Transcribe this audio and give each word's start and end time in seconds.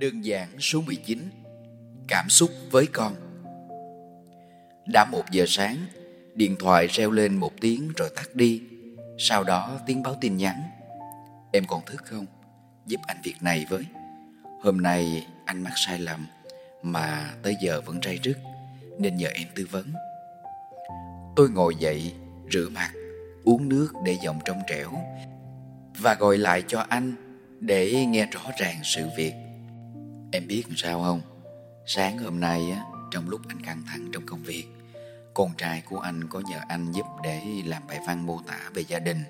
Đơn 0.00 0.24
giản 0.24 0.60
số 0.60 0.80
19 0.80 1.18
Cảm 2.08 2.28
xúc 2.28 2.50
với 2.70 2.86
con. 2.92 3.14
Đã 4.86 5.04
một 5.04 5.22
giờ 5.30 5.44
sáng, 5.48 5.76
Điện 6.34 6.56
thoại 6.58 6.86
reo 6.86 7.10
lên 7.10 7.36
một 7.36 7.52
tiếng 7.60 7.92
rồi 7.96 8.10
tắt 8.16 8.34
đi. 8.34 8.62
Sau 9.18 9.44
đó 9.44 9.80
tiếng 9.86 10.02
báo 10.02 10.16
tin 10.20 10.36
nhắn. 10.36 10.62
Em 11.52 11.64
còn 11.68 11.84
thức 11.86 12.04
không? 12.04 12.26
Giúp 12.86 13.00
anh 13.06 13.16
việc 13.22 13.34
này 13.40 13.66
với. 13.68 13.82
Hôm 14.62 14.80
nay 14.80 15.26
anh 15.44 15.62
mắc 15.62 15.72
sai 15.86 15.98
lầm, 15.98 16.26
Mà 16.82 17.30
tới 17.42 17.56
giờ 17.60 17.80
vẫn 17.80 18.00
ray 18.02 18.18
rứt, 18.22 18.38
Nên 18.98 19.16
nhờ 19.16 19.28
em 19.34 19.48
tư 19.54 19.66
vấn. 19.70 19.92
Tôi 21.36 21.50
ngồi 21.50 21.74
dậy, 21.74 22.12
Rửa 22.52 22.68
mặt, 22.68 22.92
Uống 23.44 23.68
nước 23.68 23.92
để 24.04 24.16
giọng 24.22 24.38
trong 24.44 24.62
trẻo, 24.68 24.92
Và 25.98 26.14
gọi 26.14 26.38
lại 26.38 26.62
cho 26.68 26.86
anh 26.88 27.12
Để 27.60 28.06
nghe 28.06 28.26
rõ 28.26 28.40
ràng 28.58 28.76
sự 28.84 29.08
việc. 29.16 29.32
Em 30.32 30.46
biết 30.46 30.64
sao 30.76 31.02
không? 31.02 31.20
Sáng 31.86 32.18
hôm 32.18 32.40
nay 32.40 32.70
á, 32.70 32.84
trong 33.10 33.28
lúc 33.28 33.40
anh 33.48 33.60
căng 33.62 33.82
thẳng 33.86 34.08
trong 34.12 34.26
công 34.26 34.42
việc, 34.42 34.66
con 35.34 35.50
trai 35.58 35.82
của 35.88 35.98
anh 35.98 36.28
có 36.28 36.40
nhờ 36.40 36.60
anh 36.68 36.92
giúp 36.92 37.06
để 37.22 37.42
làm 37.64 37.86
bài 37.86 37.98
văn 38.06 38.26
mô 38.26 38.40
tả 38.46 38.70
về 38.74 38.84
gia 38.88 38.98
đình, 38.98 39.24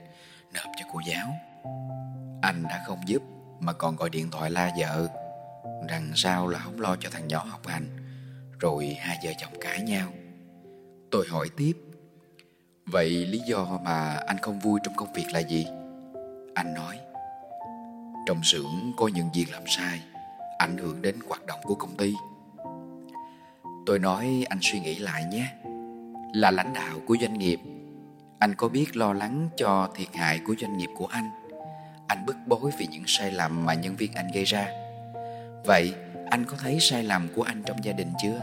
nộp 0.54 0.72
cho 0.76 0.86
cô 0.92 1.00
giáo. 1.06 1.28
Anh 2.42 2.62
đã 2.62 2.82
không 2.86 3.00
giúp 3.06 3.22
mà 3.60 3.72
còn 3.72 3.96
gọi 3.96 4.10
điện 4.10 4.30
thoại 4.30 4.50
la 4.50 4.72
vợ 4.78 5.08
rằng 5.88 6.12
sao 6.14 6.48
là 6.48 6.58
không 6.58 6.80
lo 6.80 6.96
cho 7.00 7.10
thằng 7.10 7.28
nhỏ 7.28 7.44
học 7.44 7.66
hành, 7.66 7.88
rồi 8.60 8.96
hai 9.00 9.18
vợ 9.24 9.30
chồng 9.38 9.52
cãi 9.60 9.82
nhau. 9.82 10.12
Tôi 11.10 11.26
hỏi 11.30 11.48
tiếp, 11.56 11.72
vậy 12.86 13.10
lý 13.10 13.38
do 13.46 13.78
mà 13.82 14.16
anh 14.26 14.38
không 14.38 14.60
vui 14.60 14.80
trong 14.84 14.94
công 14.96 15.12
việc 15.12 15.26
là 15.32 15.40
gì? 15.40 15.66
Anh 16.54 16.74
nói, 16.74 16.98
trong 18.26 18.42
xưởng 18.42 18.92
có 18.96 19.08
những 19.08 19.28
việc 19.34 19.46
làm 19.52 19.62
sai 19.66 20.00
ảnh 20.58 20.76
hưởng 20.78 21.02
đến 21.02 21.16
hoạt 21.28 21.46
động 21.46 21.60
của 21.62 21.74
công 21.74 21.96
ty. 21.96 22.14
Tôi 23.86 23.98
nói, 23.98 24.44
anh 24.48 24.58
suy 24.62 24.80
nghĩ 24.80 24.94
lại 24.98 25.24
nhé. 25.24 25.46
Là 26.34 26.50
lãnh 26.50 26.72
đạo 26.74 26.98
của 27.06 27.16
doanh 27.20 27.38
nghiệp, 27.38 27.60
anh 28.38 28.54
có 28.54 28.68
biết 28.68 28.96
lo 28.96 29.12
lắng 29.12 29.48
cho 29.56 29.90
thiệt 29.94 30.14
hại 30.14 30.40
của 30.46 30.54
doanh 30.60 30.76
nghiệp 30.76 30.88
của 30.96 31.06
anh? 31.06 31.30
Anh 32.06 32.26
bức 32.26 32.36
bối 32.46 32.70
vì 32.78 32.86
những 32.86 33.04
sai 33.06 33.32
lầm 33.32 33.64
mà 33.64 33.74
nhân 33.74 33.96
viên 33.96 34.12
anh 34.12 34.26
gây 34.34 34.44
ra. 34.44 34.68
Vậy, 35.64 35.94
anh 36.30 36.44
có 36.44 36.56
thấy 36.56 36.80
sai 36.80 37.02
lầm 37.02 37.28
của 37.34 37.42
anh 37.42 37.62
trong 37.66 37.84
gia 37.84 37.92
đình 37.92 38.12
chưa? 38.22 38.40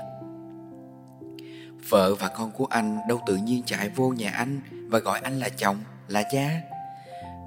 Vợ 1.89 2.15
và 2.15 2.27
con 2.27 2.51
của 2.51 2.65
anh 2.65 2.99
đâu 3.07 3.21
tự 3.25 3.35
nhiên 3.35 3.63
chạy 3.65 3.89
vô 3.89 4.09
nhà 4.09 4.31
anh 4.31 4.61
và 4.89 4.99
gọi 4.99 5.19
anh 5.19 5.39
là 5.39 5.49
chồng, 5.49 5.77
là 6.07 6.23
cha. 6.31 6.61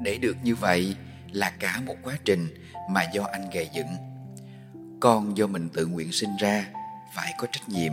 Để 0.00 0.18
được 0.18 0.36
như 0.42 0.54
vậy 0.54 0.96
là 1.32 1.52
cả 1.58 1.80
một 1.86 1.96
quá 2.02 2.14
trình 2.24 2.48
mà 2.90 3.02
do 3.02 3.22
anh 3.32 3.50
gây 3.50 3.70
dựng 3.72 4.15
con 5.00 5.36
do 5.36 5.46
mình 5.46 5.68
tự 5.68 5.86
nguyện 5.86 6.12
sinh 6.12 6.36
ra 6.40 6.66
phải 7.14 7.34
có 7.38 7.46
trách 7.52 7.68
nhiệm. 7.68 7.92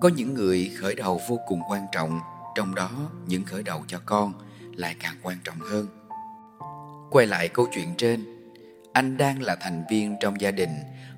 Có 0.00 0.08
những 0.08 0.34
người 0.34 0.70
khởi 0.80 0.94
đầu 0.94 1.20
vô 1.28 1.40
cùng 1.46 1.60
quan 1.68 1.86
trọng, 1.92 2.20
trong 2.54 2.74
đó 2.74 2.90
những 3.26 3.44
khởi 3.44 3.62
đầu 3.62 3.84
cho 3.86 4.00
con 4.06 4.32
lại 4.76 4.96
càng 5.00 5.14
quan 5.22 5.38
trọng 5.44 5.58
hơn. 5.60 5.86
Quay 7.10 7.26
lại 7.26 7.48
câu 7.48 7.66
chuyện 7.74 7.94
trên, 7.98 8.24
anh 8.92 9.16
đang 9.16 9.42
là 9.42 9.56
thành 9.60 9.84
viên 9.90 10.16
trong 10.20 10.40
gia 10.40 10.50
đình 10.50 10.70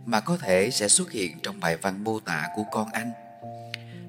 mà 0.06 0.20
có 0.20 0.36
thể 0.36 0.70
sẽ 0.70 0.88
xuất 0.88 1.10
hiện 1.10 1.38
trong 1.42 1.60
bài 1.60 1.76
văn 1.76 2.04
mô 2.04 2.20
tả 2.20 2.48
của 2.56 2.64
con 2.72 2.88
anh. 2.92 3.12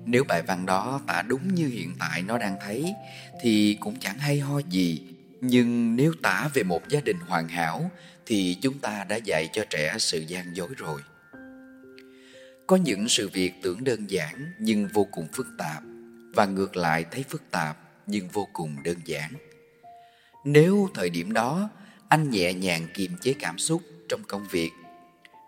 Nếu 0.05 0.23
bài 0.23 0.41
văn 0.41 0.65
đó 0.65 1.01
tả 1.07 1.21
đúng 1.21 1.55
như 1.55 1.67
hiện 1.67 1.95
tại 1.99 2.21
nó 2.21 2.37
đang 2.37 2.57
thấy, 2.65 2.93
thì 3.41 3.77
cũng 3.79 3.95
chẳng 3.99 4.17
hay 4.17 4.39
ho 4.39 4.59
gì, 4.69 5.15
nhưng 5.41 5.95
nếu 5.95 6.13
tả 6.23 6.49
về 6.53 6.63
một 6.63 6.89
gia 6.89 7.01
đình 7.01 7.17
hoàn 7.27 7.47
hảo 7.47 7.91
thì 8.25 8.57
chúng 8.61 8.79
ta 8.79 9.05
đã 9.09 9.15
dạy 9.15 9.49
cho 9.53 9.65
trẻ 9.69 9.95
sự 9.99 10.19
gian 10.19 10.55
dối 10.55 10.69
rồi. 10.77 11.01
Có 12.67 12.75
những 12.75 13.09
sự 13.09 13.29
việc 13.29 13.53
tưởng 13.61 13.83
đơn 13.83 14.09
giản 14.09 14.51
nhưng 14.59 14.87
vô 14.87 15.07
cùng 15.11 15.27
phức 15.33 15.47
tạp, 15.57 15.83
và 16.33 16.45
ngược 16.45 16.75
lại 16.77 17.05
thấy 17.11 17.23
phức 17.29 17.51
tạp 17.51 17.77
nhưng 18.07 18.27
vô 18.27 18.47
cùng 18.53 18.83
đơn 18.83 18.97
giản. 19.05 19.31
Nếu 20.45 20.89
thời 20.93 21.09
điểm 21.09 21.33
đó, 21.33 21.69
anh 22.07 22.29
nhẹ 22.29 22.53
nhàng 22.53 22.87
kiềm 22.93 23.11
chế 23.21 23.33
cảm 23.39 23.57
xúc 23.57 23.81
trong 24.09 24.21
công 24.27 24.47
việc, 24.51 24.71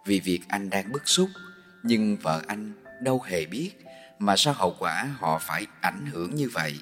vì 0.05 0.19
việc 0.19 0.39
anh 0.47 0.69
đang 0.69 0.91
bức 0.91 1.07
xúc, 1.07 1.29
nhưng 1.83 2.17
vợ 2.17 2.41
anh 2.47 2.71
đâu 3.01 3.21
hề 3.21 3.45
biết 3.45 3.71
mà 4.19 4.37
sao 4.37 4.53
hậu 4.53 4.75
quả 4.79 5.09
họ 5.17 5.39
phải 5.41 5.65
ảnh 5.81 6.05
hưởng 6.05 6.35
như 6.35 6.49
vậy. 6.49 6.73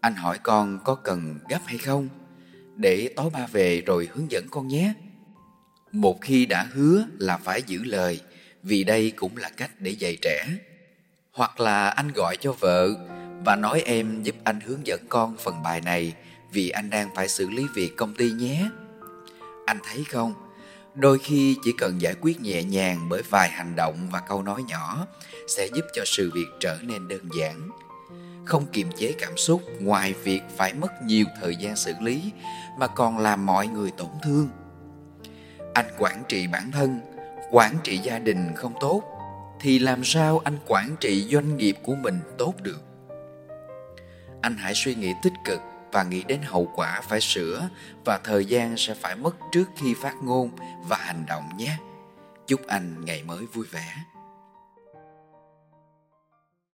Anh 0.00 0.14
hỏi 0.14 0.38
con 0.42 0.78
có 0.84 0.94
cần 0.94 1.38
gấp 1.48 1.60
hay 1.66 1.78
không? 1.78 2.08
Để 2.76 3.10
tối 3.16 3.30
ba 3.30 3.46
về 3.46 3.80
rồi 3.80 4.08
hướng 4.14 4.30
dẫn 4.30 4.46
con 4.50 4.68
nhé. 4.68 4.92
Một 5.92 6.20
khi 6.20 6.46
đã 6.46 6.66
hứa 6.72 7.04
là 7.18 7.36
phải 7.36 7.62
giữ 7.66 7.84
lời, 7.84 8.20
vì 8.62 8.84
đây 8.84 9.12
cũng 9.16 9.36
là 9.36 9.50
cách 9.56 9.70
để 9.78 9.90
dạy 9.90 10.16
trẻ. 10.22 10.46
Hoặc 11.32 11.60
là 11.60 11.88
anh 11.88 12.12
gọi 12.14 12.36
cho 12.40 12.52
vợ 12.52 12.94
và 13.44 13.56
nói 13.56 13.82
em 13.86 14.22
giúp 14.22 14.34
anh 14.44 14.60
hướng 14.60 14.86
dẫn 14.86 15.00
con 15.08 15.36
phần 15.36 15.62
bài 15.62 15.80
này 15.80 16.14
vì 16.52 16.70
anh 16.70 16.90
đang 16.90 17.14
phải 17.14 17.28
xử 17.28 17.50
lý 17.50 17.66
việc 17.74 17.96
công 17.96 18.14
ty 18.14 18.30
nhé. 18.30 18.70
Anh 19.66 19.78
thấy 19.84 20.04
không? 20.04 20.34
Đôi 20.94 21.18
khi 21.18 21.56
chỉ 21.64 21.72
cần 21.78 22.00
giải 22.00 22.14
quyết 22.20 22.40
nhẹ 22.40 22.62
nhàng 22.62 23.06
bởi 23.08 23.22
vài 23.30 23.48
hành 23.48 23.76
động 23.76 24.08
và 24.12 24.20
câu 24.28 24.42
nói 24.42 24.62
nhỏ 24.68 25.06
sẽ 25.48 25.68
giúp 25.74 25.84
cho 25.94 26.02
sự 26.06 26.30
việc 26.34 26.46
trở 26.60 26.78
nên 26.82 27.08
đơn 27.08 27.28
giản 27.38 27.70
không 28.44 28.66
kiềm 28.66 28.90
chế 28.96 29.14
cảm 29.18 29.36
xúc, 29.36 29.62
ngoài 29.80 30.12
việc 30.12 30.40
phải 30.56 30.74
mất 30.74 31.02
nhiều 31.02 31.26
thời 31.40 31.56
gian 31.56 31.76
xử 31.76 31.94
lý, 32.00 32.32
mà 32.78 32.86
còn 32.86 33.18
làm 33.18 33.46
mọi 33.46 33.66
người 33.66 33.90
tổn 33.90 34.10
thương. 34.22 34.48
Anh 35.74 35.86
quản 35.98 36.22
trị 36.28 36.46
bản 36.46 36.70
thân, 36.72 37.00
quản 37.50 37.76
trị 37.84 37.98
gia 37.98 38.18
đình 38.18 38.52
không 38.56 38.74
tốt, 38.80 39.02
thì 39.60 39.78
làm 39.78 40.04
sao 40.04 40.40
anh 40.44 40.58
quản 40.66 40.96
trị 41.00 41.28
doanh 41.30 41.56
nghiệp 41.56 41.76
của 41.82 41.94
mình 41.94 42.20
tốt 42.38 42.54
được? 42.62 42.80
Anh 44.42 44.56
hãy 44.56 44.72
suy 44.74 44.94
nghĩ 44.94 45.12
tích 45.22 45.32
cực 45.44 45.60
và 45.92 46.02
nghĩ 46.02 46.24
đến 46.24 46.40
hậu 46.44 46.72
quả 46.74 47.00
phải 47.00 47.20
sửa 47.20 47.68
và 48.04 48.20
thời 48.24 48.44
gian 48.44 48.76
sẽ 48.76 48.94
phải 48.94 49.16
mất 49.16 49.36
trước 49.52 49.64
khi 49.76 49.94
phát 49.94 50.14
ngôn 50.22 50.50
và 50.88 50.96
hành 50.96 51.24
động 51.28 51.50
nhé. 51.56 51.76
Chúc 52.46 52.66
anh 52.66 53.04
ngày 53.04 53.22
mới 53.22 53.46
vui 53.46 53.66
vẻ. 53.70 53.94